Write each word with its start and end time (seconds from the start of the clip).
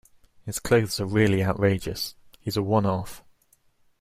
His 0.47 0.57
clothes 0.57 0.99
are 0.99 1.05
really 1.05 1.43
outrageous. 1.43 2.15
He's 2.39 2.57
a 2.57 2.63
one-off 2.63 3.23